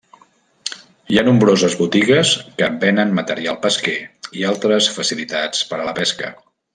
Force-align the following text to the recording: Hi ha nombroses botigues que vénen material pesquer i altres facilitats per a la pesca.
Hi 1.15 1.19
ha 1.21 1.23
nombroses 1.27 1.75
botigues 1.81 2.31
que 2.61 2.69
vénen 2.85 3.13
material 3.19 3.59
pesquer 3.69 3.95
i 4.41 4.47
altres 4.53 4.89
facilitats 4.99 5.61
per 5.73 5.81
a 5.83 5.87
la 5.91 5.95
pesca. 6.03 6.33